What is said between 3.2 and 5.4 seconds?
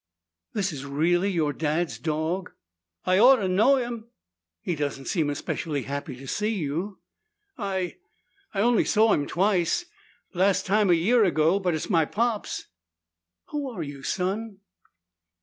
to know him." "He doesn't seem